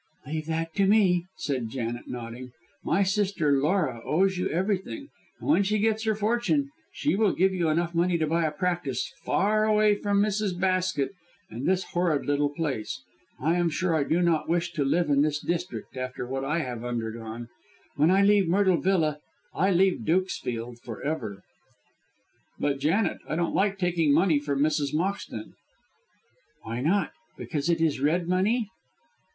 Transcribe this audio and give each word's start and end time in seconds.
"Leave 0.25 0.47
that 0.47 0.73
to 0.73 0.87
me," 0.87 1.27
said 1.37 1.69
Janet, 1.69 2.07
nodding. 2.07 2.51
"My 2.83 3.03
sister 3.03 3.51
Laura 3.61 4.01
owes 4.03 4.35
you 4.35 4.49
everything, 4.49 5.09
and 5.39 5.47
when 5.47 5.61
she 5.61 5.77
gets 5.77 6.05
her 6.05 6.15
fortune 6.15 6.71
she 6.91 7.15
will 7.15 7.33
give 7.33 7.53
you 7.53 7.69
enough 7.69 7.93
money 7.93 8.17
to 8.17 8.25
buy 8.25 8.45
a 8.45 8.51
practice 8.51 9.13
far 9.23 9.65
away 9.65 9.93
from 9.93 10.19
Mrs. 10.19 10.59
Basket 10.59 11.11
and 11.51 11.67
this 11.67 11.83
horrid 11.93 12.25
little 12.25 12.49
place. 12.49 13.03
I 13.39 13.57
am 13.57 13.69
sure 13.69 13.93
I 13.93 14.03
do 14.03 14.23
not 14.23 14.49
wish 14.49 14.71
to 14.73 14.83
live 14.83 15.07
in 15.11 15.21
this 15.21 15.39
district 15.39 15.95
after 15.95 16.25
what 16.25 16.43
I 16.43 16.61
have 16.63 16.83
undergone. 16.83 17.49
When 17.95 18.09
I 18.09 18.23
leave 18.23 18.47
Myrtle 18.47 18.77
Villa, 18.81 19.19
I 19.53 19.69
leave 19.69 19.99
Dukesfield 20.03 20.79
for 20.79 21.03
ever." 21.03 21.43
"But, 22.59 22.79
Janet, 22.79 23.19
I 23.29 23.35
don't 23.35 23.53
like 23.53 23.77
taking 23.77 24.11
money 24.15 24.39
from 24.39 24.61
Mrs. 24.63 24.95
Moxton." 24.95 25.53
"Why 26.63 26.81
not? 26.81 27.11
Because 27.37 27.69
it 27.69 27.79
is 27.79 27.99
red 27.99 28.27
money?" 28.27 28.67